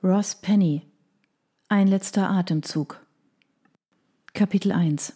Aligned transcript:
Ross 0.00 0.36
Penny 0.36 0.82
Ein 1.68 1.88
letzter 1.88 2.30
Atemzug 2.30 3.04
Kapitel 4.32 4.70
1 4.70 5.12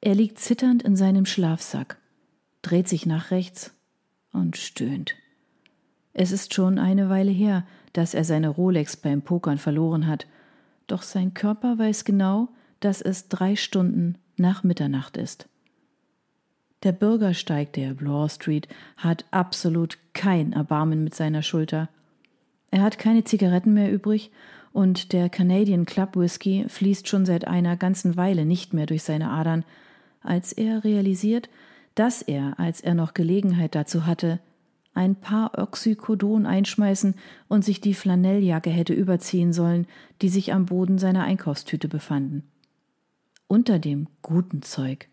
Er 0.00 0.16
liegt 0.16 0.40
zitternd 0.40 0.82
in 0.82 0.96
seinem 0.96 1.26
Schlafsack, 1.26 1.98
dreht 2.62 2.88
sich 2.88 3.06
nach 3.06 3.30
rechts 3.30 3.72
und 4.32 4.56
stöhnt. 4.56 5.14
Es 6.12 6.32
ist 6.32 6.54
schon 6.54 6.80
eine 6.80 7.08
Weile 7.08 7.30
her, 7.30 7.64
dass 7.92 8.14
er 8.14 8.24
seine 8.24 8.48
Rolex 8.48 8.96
beim 8.96 9.22
Pokern 9.22 9.58
verloren 9.58 10.08
hat, 10.08 10.26
doch 10.88 11.02
sein 11.02 11.32
Körper 11.32 11.78
weiß 11.78 12.04
genau, 12.04 12.48
dass 12.80 13.00
es 13.00 13.28
drei 13.28 13.54
Stunden 13.54 14.18
nach 14.38 14.64
Mitternacht 14.64 15.16
ist. 15.16 15.48
Der 16.82 16.90
Bürgersteig 16.90 17.74
der 17.74 17.94
Bloor 17.94 18.28
Street 18.28 18.66
hat 18.96 19.24
absolut 19.30 19.98
kein 20.14 20.52
Erbarmen 20.52 21.04
mit 21.04 21.14
seiner 21.14 21.44
Schulter– 21.44 21.90
er 22.70 22.82
hat 22.82 22.98
keine 22.98 23.24
Zigaretten 23.24 23.74
mehr 23.74 23.92
übrig 23.92 24.30
und 24.72 25.12
der 25.12 25.28
Canadian 25.28 25.84
Club 25.84 26.16
Whisky 26.16 26.64
fließt 26.68 27.08
schon 27.08 27.26
seit 27.26 27.46
einer 27.46 27.76
ganzen 27.76 28.16
Weile 28.16 28.44
nicht 28.44 28.72
mehr 28.72 28.86
durch 28.86 29.02
seine 29.02 29.30
Adern, 29.30 29.64
als 30.22 30.52
er 30.52 30.84
realisiert, 30.84 31.48
dass 31.94 32.22
er, 32.22 32.58
als 32.58 32.80
er 32.80 32.94
noch 32.94 33.14
Gelegenheit 33.14 33.74
dazu 33.74 34.06
hatte, 34.06 34.38
ein 34.94 35.16
paar 35.16 35.58
Oxycodon 35.58 36.46
einschmeißen 36.46 37.14
und 37.48 37.64
sich 37.64 37.80
die 37.80 37.94
Flanelljacke 37.94 38.70
hätte 38.70 38.92
überziehen 38.92 39.52
sollen, 39.52 39.86
die 40.20 40.28
sich 40.28 40.52
am 40.52 40.66
Boden 40.66 40.98
seiner 40.98 41.24
Einkaufstüte 41.24 41.88
befanden. 41.88 42.44
Unter 43.46 43.78
dem 43.78 44.08
guten 44.22 44.62
Zeug. 44.62 45.08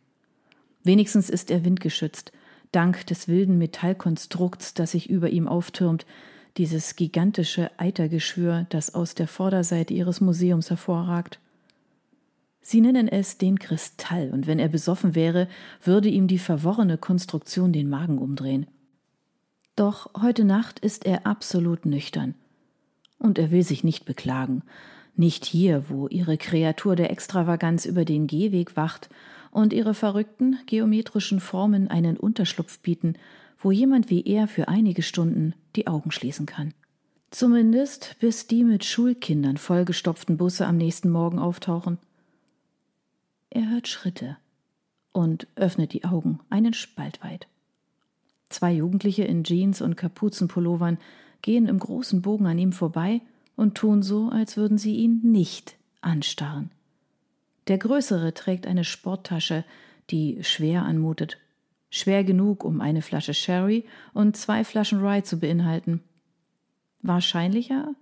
Wenigstens 0.83 1.29
ist 1.29 1.51
er 1.51 1.65
windgeschützt, 1.65 2.31
dank 2.71 3.05
des 3.07 3.27
wilden 3.27 3.57
Metallkonstrukts, 3.57 4.73
das 4.73 4.91
sich 4.91 5.09
über 5.09 5.29
ihm 5.29 5.47
auftürmt, 5.47 6.05
dieses 6.57 6.95
gigantische 6.95 7.71
Eitergeschwür, 7.77 8.65
das 8.69 8.95
aus 8.95 9.15
der 9.15 9.27
Vorderseite 9.27 9.93
ihres 9.93 10.21
Museums 10.21 10.69
hervorragt. 10.69 11.39
Sie 12.61 12.81
nennen 12.81 13.07
es 13.07 13.37
den 13.37 13.59
Kristall, 13.59 14.29
und 14.31 14.47
wenn 14.47 14.59
er 14.59 14.67
besoffen 14.67 15.15
wäre, 15.15 15.47
würde 15.83 16.09
ihm 16.09 16.27
die 16.27 16.39
verworrene 16.39 16.97
Konstruktion 16.97 17.71
den 17.71 17.89
Magen 17.89 18.17
umdrehen. 18.17 18.67
Doch 19.75 20.09
heute 20.21 20.43
Nacht 20.43 20.79
ist 20.79 21.05
er 21.05 21.25
absolut 21.27 21.85
nüchtern. 21.85 22.33
Und 23.19 23.39
er 23.39 23.51
will 23.51 23.63
sich 23.63 23.83
nicht 23.83 24.05
beklagen. 24.05 24.63
Nicht 25.15 25.45
hier, 25.45 25.89
wo 25.89 26.07
ihre 26.07 26.37
Kreatur 26.37 26.95
der 26.95 27.11
Extravaganz 27.11 27.85
über 27.85 28.03
den 28.03 28.27
Gehweg 28.27 28.75
wacht 28.75 29.09
und 29.51 29.73
ihre 29.73 29.93
verrückten 29.93 30.57
geometrischen 30.65 31.39
Formen 31.39 31.87
einen 31.87 32.17
Unterschlupf 32.17 32.79
bieten, 32.79 33.15
wo 33.59 33.71
jemand 33.71 34.09
wie 34.09 34.23
er 34.23 34.47
für 34.47 34.67
einige 34.67 35.01
Stunden 35.01 35.53
die 35.75 35.87
Augen 35.87 36.11
schließen 36.11 36.45
kann. 36.45 36.73
Zumindest 37.31 38.15
bis 38.19 38.47
die 38.47 38.63
mit 38.63 38.85
Schulkindern 38.85 39.57
vollgestopften 39.57 40.37
Busse 40.37 40.65
am 40.65 40.77
nächsten 40.77 41.09
Morgen 41.09 41.39
auftauchen. 41.39 41.97
Er 43.49 43.69
hört 43.69 43.87
Schritte 43.87 44.37
und 45.11 45.47
öffnet 45.55 45.93
die 45.93 46.05
Augen 46.05 46.39
einen 46.49 46.73
Spalt 46.73 47.23
weit. 47.23 47.47
Zwei 48.49 48.73
Jugendliche 48.73 49.23
in 49.23 49.43
Jeans 49.43 49.81
und 49.81 49.97
Kapuzenpullovern 49.97 50.97
gehen 51.41 51.67
im 51.67 51.79
großen 51.79 52.21
Bogen 52.21 52.45
an 52.45 52.57
ihm 52.57 52.71
vorbei 52.71 53.21
und 53.55 53.75
tun 53.75 54.03
so, 54.03 54.29
als 54.29 54.55
würden 54.55 54.77
sie 54.77 54.95
ihn 54.95 55.19
nicht 55.23 55.77
anstarren. 56.01 56.71
Der 57.67 57.77
Größere 57.77 58.33
trägt 58.33 58.65
eine 58.67 58.83
Sporttasche, 58.83 59.63
die 60.09 60.43
schwer 60.43 60.83
anmutet 60.83 61.37
schwer 61.89 62.23
genug, 62.23 62.63
um 62.63 62.81
eine 62.81 63.01
Flasche 63.01 63.33
Sherry 63.33 63.85
und 64.13 64.37
zwei 64.37 64.63
Flaschen 64.63 64.99
Rye 64.99 65.23
zu 65.23 65.39
beinhalten. 65.39 66.01
Wahrscheinlicher 67.01 67.93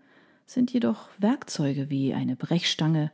sind 0.45 0.71
jedoch 0.71 1.09
Werkzeuge 1.17 1.89
wie 1.89 2.13
eine 2.13 2.35
Brechstange, 2.35 3.11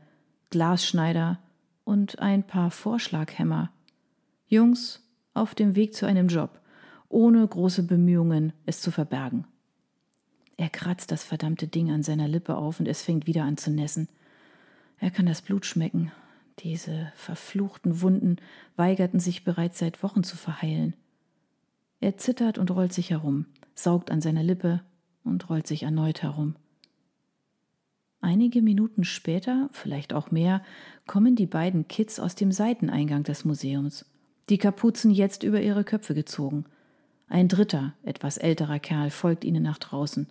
Glasschneider 0.49 1.39
und 1.83 2.19
ein 2.19 2.43
paar 2.43 2.71
Vorschlaghämmer. 2.71 3.71
Jungs 4.47 5.01
auf 5.33 5.55
dem 5.55 5.75
Weg 5.75 5.93
zu 5.95 6.05
einem 6.05 6.27
Job, 6.27 6.59
ohne 7.09 7.45
große 7.45 7.83
Bemühungen, 7.83 8.53
es 8.65 8.81
zu 8.81 8.91
verbergen. 8.91 9.45
Er 10.57 10.69
kratzt 10.69 11.11
das 11.11 11.23
verdammte 11.23 11.67
Ding 11.67 11.91
an 11.91 12.03
seiner 12.03 12.27
Lippe 12.27 12.55
auf 12.55 12.79
und 12.79 12.87
es 12.87 13.01
fängt 13.01 13.27
wieder 13.27 13.43
an 13.43 13.57
zu 13.57 13.71
nässen. 13.71 14.07
Er 14.99 15.09
kann 15.09 15.25
das 15.25 15.41
Blut 15.41 15.65
schmecken 15.65 16.11
diese 16.59 17.11
verfluchten 17.15 18.01
Wunden 18.01 18.37
weigerten 18.75 19.19
sich 19.19 19.43
bereits 19.43 19.79
seit 19.79 20.03
Wochen 20.03 20.23
zu 20.23 20.37
verheilen. 20.37 20.95
Er 21.99 22.17
zittert 22.17 22.57
und 22.57 22.71
rollt 22.71 22.93
sich 22.93 23.11
herum, 23.11 23.45
saugt 23.75 24.11
an 24.11 24.21
seiner 24.21 24.43
Lippe 24.43 24.81
und 25.23 25.49
rollt 25.49 25.67
sich 25.67 25.83
erneut 25.83 26.23
herum. 26.23 26.55
Einige 28.21 28.61
Minuten 28.61 29.03
später, 29.03 29.69
vielleicht 29.71 30.13
auch 30.13 30.29
mehr, 30.29 30.61
kommen 31.07 31.35
die 31.35 31.47
beiden 31.47 31.87
Kids 31.87 32.19
aus 32.19 32.35
dem 32.35 32.51
Seiteneingang 32.51 33.23
des 33.23 33.45
Museums, 33.45 34.05
die 34.49 34.59
Kapuzen 34.59 35.09
jetzt 35.09 35.41
über 35.43 35.61
ihre 35.61 35.83
Köpfe 35.83 36.13
gezogen. 36.13 36.65
Ein 37.27 37.47
dritter, 37.47 37.93
etwas 38.03 38.37
älterer 38.37 38.79
Kerl 38.79 39.09
folgt 39.09 39.43
ihnen 39.43 39.63
nach 39.63 39.79
draußen. 39.79 40.27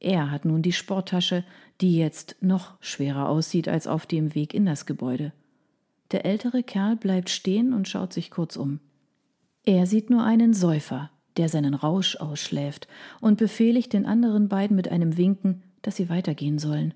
Er 0.00 0.30
hat 0.30 0.46
nun 0.46 0.62
die 0.62 0.72
Sporttasche, 0.72 1.44
die 1.80 1.96
jetzt 1.96 2.36
noch 2.40 2.74
schwerer 2.80 3.28
aussieht 3.28 3.68
als 3.68 3.86
auf 3.86 4.06
dem 4.06 4.34
Weg 4.34 4.54
in 4.54 4.64
das 4.64 4.86
Gebäude. 4.86 5.32
Der 6.10 6.24
ältere 6.24 6.62
Kerl 6.62 6.96
bleibt 6.96 7.30
stehen 7.30 7.72
und 7.72 7.86
schaut 7.86 8.12
sich 8.12 8.30
kurz 8.30 8.56
um. 8.56 8.80
Er 9.64 9.86
sieht 9.86 10.10
nur 10.10 10.24
einen 10.24 10.54
Säufer, 10.54 11.10
der 11.36 11.48
seinen 11.48 11.74
Rausch 11.74 12.16
ausschläft, 12.16 12.88
und 13.20 13.38
befehligt 13.38 13.92
den 13.92 14.06
anderen 14.06 14.48
beiden 14.48 14.74
mit 14.74 14.88
einem 14.88 15.16
Winken, 15.16 15.62
dass 15.82 15.96
sie 15.96 16.08
weitergehen 16.08 16.58
sollen. 16.58 16.94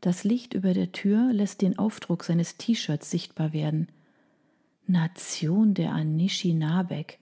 Das 0.00 0.24
Licht 0.24 0.54
über 0.54 0.72
der 0.72 0.92
Tür 0.92 1.32
lässt 1.32 1.62
den 1.62 1.78
Aufdruck 1.78 2.24
seines 2.24 2.56
T-Shirts 2.56 3.10
sichtbar 3.10 3.52
werden. 3.52 3.88
Nation 4.86 5.74
der 5.74 5.92
Anishinabek. 5.92 7.18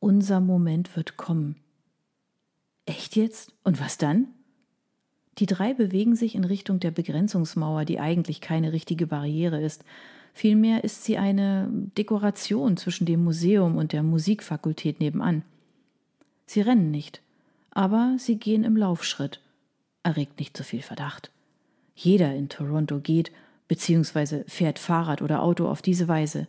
Unser 0.00 0.40
Moment 0.40 0.94
wird 0.96 1.16
kommen. 1.16 1.56
Echt 2.88 3.16
jetzt? 3.16 3.52
Und 3.64 3.80
was 3.80 3.98
dann? 3.98 4.28
Die 5.38 5.46
drei 5.46 5.74
bewegen 5.74 6.16
sich 6.16 6.34
in 6.34 6.44
Richtung 6.44 6.80
der 6.80 6.90
Begrenzungsmauer, 6.90 7.84
die 7.84 8.00
eigentlich 8.00 8.40
keine 8.40 8.72
richtige 8.72 9.06
Barriere 9.06 9.60
ist, 9.60 9.84
Vielmehr 10.38 10.84
ist 10.84 11.02
sie 11.02 11.18
eine 11.18 11.68
Dekoration 11.96 12.76
zwischen 12.76 13.06
dem 13.06 13.24
Museum 13.24 13.76
und 13.76 13.92
der 13.92 14.04
Musikfakultät 14.04 15.00
nebenan. 15.00 15.42
Sie 16.46 16.60
rennen 16.60 16.92
nicht, 16.92 17.22
aber 17.72 18.14
sie 18.20 18.36
gehen 18.36 18.62
im 18.62 18.76
Laufschritt. 18.76 19.40
Erregt 20.04 20.38
nicht 20.38 20.56
zu 20.56 20.62
viel 20.62 20.82
Verdacht. 20.82 21.32
Jeder 21.96 22.36
in 22.36 22.48
Toronto 22.48 23.00
geht 23.00 23.32
bzw. 23.66 24.44
fährt 24.46 24.78
Fahrrad 24.78 25.22
oder 25.22 25.42
Auto 25.42 25.68
auf 25.68 25.82
diese 25.82 26.06
Weise, 26.06 26.46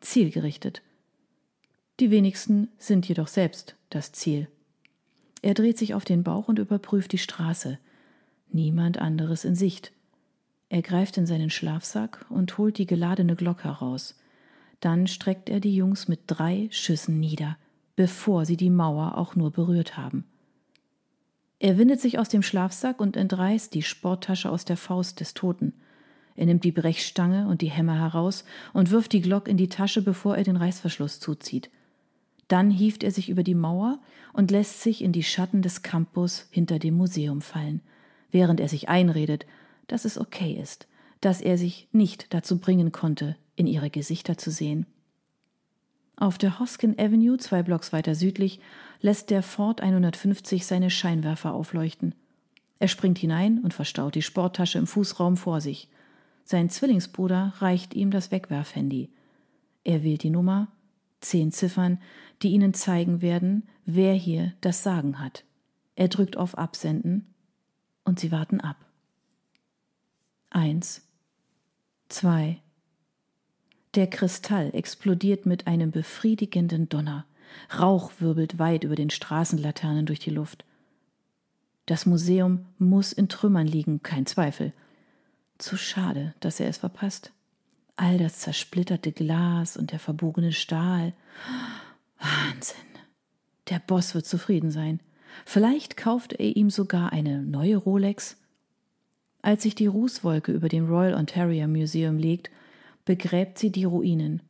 zielgerichtet. 0.00 0.82
Die 2.00 2.10
wenigsten 2.10 2.66
sind 2.76 3.08
jedoch 3.08 3.28
selbst 3.28 3.76
das 3.88 4.10
Ziel. 4.10 4.48
Er 5.42 5.54
dreht 5.54 5.78
sich 5.78 5.94
auf 5.94 6.04
den 6.04 6.22
Bauch 6.22 6.48
und 6.48 6.58
überprüft 6.58 7.12
die 7.12 7.18
Straße. 7.18 7.78
Niemand 8.50 8.98
anderes 8.98 9.44
in 9.44 9.54
Sicht. 9.54 9.92
Er 10.68 10.82
greift 10.82 11.16
in 11.16 11.26
seinen 11.26 11.50
Schlafsack 11.50 12.26
und 12.28 12.58
holt 12.58 12.78
die 12.78 12.86
geladene 12.86 13.36
Glock 13.36 13.64
heraus. 13.64 14.18
Dann 14.80 15.06
streckt 15.06 15.48
er 15.48 15.60
die 15.60 15.74
Jungs 15.74 16.08
mit 16.08 16.20
drei 16.26 16.68
Schüssen 16.70 17.18
nieder, 17.18 17.56
bevor 17.96 18.44
sie 18.44 18.56
die 18.56 18.70
Mauer 18.70 19.16
auch 19.16 19.34
nur 19.34 19.50
berührt 19.50 19.96
haben. 19.96 20.24
Er 21.58 21.78
windet 21.78 22.00
sich 22.00 22.18
aus 22.18 22.28
dem 22.28 22.42
Schlafsack 22.42 23.00
und 23.00 23.16
entreißt 23.16 23.74
die 23.74 23.82
Sporttasche 23.82 24.50
aus 24.50 24.64
der 24.64 24.76
Faust 24.76 25.20
des 25.20 25.34
Toten. 25.34 25.72
Er 26.36 26.46
nimmt 26.46 26.62
die 26.62 26.70
Brechstange 26.70 27.48
und 27.48 27.62
die 27.62 27.70
Hämmer 27.70 27.98
heraus 27.98 28.44
und 28.72 28.92
wirft 28.92 29.12
die 29.12 29.20
Glock 29.20 29.48
in 29.48 29.56
die 29.56 29.68
Tasche, 29.68 30.02
bevor 30.02 30.36
er 30.36 30.44
den 30.44 30.56
Reißverschluss 30.56 31.18
zuzieht. 31.18 31.70
Dann 32.48 32.70
hieft 32.70 33.04
er 33.04 33.10
sich 33.10 33.28
über 33.28 33.42
die 33.42 33.54
Mauer 33.54 34.00
und 34.32 34.50
lässt 34.50 34.82
sich 34.82 35.02
in 35.02 35.12
die 35.12 35.22
Schatten 35.22 35.62
des 35.62 35.82
Campus 35.82 36.46
hinter 36.50 36.78
dem 36.78 36.94
Museum 36.94 37.42
fallen, 37.42 37.82
während 38.30 38.58
er 38.60 38.68
sich 38.68 38.88
einredet, 38.88 39.46
dass 39.86 40.04
es 40.04 40.18
okay 40.18 40.58
ist, 40.60 40.88
dass 41.20 41.40
er 41.40 41.58
sich 41.58 41.88
nicht 41.92 42.32
dazu 42.32 42.58
bringen 42.58 42.92
konnte, 42.92 43.36
in 43.56 43.66
ihre 43.66 43.90
Gesichter 43.90 44.38
zu 44.38 44.50
sehen. 44.50 44.86
Auf 46.16 46.38
der 46.38 46.58
Hoskin 46.58 46.98
Avenue, 46.98 47.36
zwei 47.38 47.62
Blocks 47.62 47.92
weiter 47.92 48.14
südlich, 48.14 48.60
lässt 49.00 49.30
der 49.30 49.42
Ford 49.42 49.80
150 49.80 50.66
seine 50.66 50.90
Scheinwerfer 50.90 51.52
aufleuchten. 51.52 52.14
Er 52.80 52.88
springt 52.88 53.18
hinein 53.18 53.60
und 53.62 53.74
verstaut 53.74 54.14
die 54.14 54.22
Sporttasche 54.22 54.78
im 54.78 54.86
Fußraum 54.86 55.36
vor 55.36 55.60
sich. 55.60 55.88
Sein 56.44 56.70
Zwillingsbruder 56.70 57.54
reicht 57.58 57.94
ihm 57.94 58.10
das 58.10 58.30
Wegwerfhandy. 58.30 59.10
Er 59.84 60.02
wählt 60.02 60.22
die 60.22 60.30
Nummer, 60.30 60.68
zehn 61.20 61.52
Ziffern, 61.52 62.00
die 62.42 62.50
ihnen 62.50 62.74
zeigen 62.74 63.22
werden, 63.22 63.68
wer 63.84 64.14
hier 64.14 64.52
das 64.60 64.82
Sagen 64.82 65.18
hat. 65.18 65.44
Er 65.96 66.08
drückt 66.08 66.36
auf 66.36 66.56
Absenden 66.56 67.26
und 68.04 68.20
sie 68.20 68.30
warten 68.30 68.60
ab. 68.60 68.76
Eins, 70.50 71.06
zwei. 72.08 72.60
Der 73.94 74.06
Kristall 74.06 74.70
explodiert 74.74 75.46
mit 75.46 75.66
einem 75.66 75.90
befriedigenden 75.90 76.88
Donner. 76.88 77.26
Rauch 77.78 78.12
wirbelt 78.18 78.58
weit 78.58 78.84
über 78.84 78.94
den 78.94 79.10
Straßenlaternen 79.10 80.06
durch 80.06 80.20
die 80.20 80.30
Luft. 80.30 80.64
Das 81.86 82.06
Museum 82.06 82.66
muss 82.78 83.12
in 83.12 83.28
Trümmern 83.28 83.66
liegen, 83.66 84.02
kein 84.02 84.26
Zweifel. 84.26 84.72
Zu 85.56 85.76
schade, 85.76 86.34
dass 86.40 86.60
er 86.60 86.68
es 86.68 86.76
verpasst. 86.76 87.32
All 88.00 88.16
das 88.16 88.38
zersplitterte 88.38 89.10
Glas 89.10 89.76
und 89.76 89.90
der 89.90 89.98
verbogene 89.98 90.52
Stahl. 90.52 91.14
Wahnsinn. 92.20 92.76
Der 93.68 93.80
Boss 93.80 94.14
wird 94.14 94.24
zufrieden 94.24 94.70
sein. 94.70 95.00
Vielleicht 95.44 95.96
kauft 95.96 96.32
er 96.32 96.54
ihm 96.54 96.70
sogar 96.70 97.12
eine 97.12 97.42
neue 97.42 97.76
Rolex. 97.76 98.36
Als 99.42 99.64
sich 99.64 99.74
die 99.74 99.88
Rußwolke 99.88 100.52
über 100.52 100.68
dem 100.68 100.86
Royal 100.86 101.14
Ontario 101.14 101.66
Museum 101.66 102.18
legt, 102.18 102.50
begräbt 103.04 103.58
sie 103.58 103.72
die 103.72 103.82
Ruinen, 103.82 104.42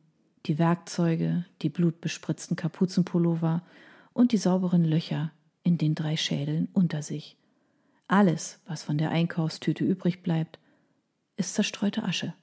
die 0.45 0.59
Werkzeuge, 0.59 1.43
die 1.63 1.69
blutbespritzten 1.69 2.55
Kapuzenpullover 2.55 3.63
und 4.13 4.31
die 4.31 4.37
sauberen 4.37 4.85
Löcher 4.85 5.31
in 5.63 5.79
den 5.79 5.95
drei 5.95 6.17
Schädeln 6.17 6.67
unter 6.73 7.01
sich. 7.01 7.35
Alles, 8.07 8.59
was 8.67 8.83
von 8.83 8.99
der 8.99 9.09
Einkaufstüte 9.09 9.83
übrig 9.83 10.21
bleibt, 10.21 10.59
ist 11.35 11.55
zerstreute 11.55 12.03
Asche. 12.03 12.35